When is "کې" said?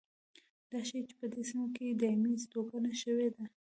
1.75-1.97